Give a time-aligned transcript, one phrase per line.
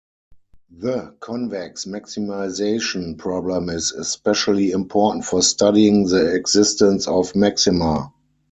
[0.75, 8.11] The convex maximization problem is especially important for studying the existence of maxima.